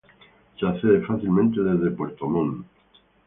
Se 0.59 0.65
accede 0.65 1.05
fácilmente 1.05 1.61
desde 1.61 1.91
Puerto 1.91 2.25
Montt. 2.27 2.65